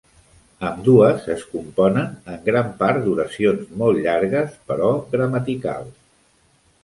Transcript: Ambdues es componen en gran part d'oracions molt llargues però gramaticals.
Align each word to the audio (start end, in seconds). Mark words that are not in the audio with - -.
Ambdues 0.67 1.27
es 1.33 1.41
componen 1.49 2.15
en 2.35 2.39
gran 2.47 2.71
part 2.79 3.03
d'oracions 3.05 3.69
molt 3.81 4.01
llargues 4.07 4.55
però 4.71 4.87
gramaticals. 5.13 5.93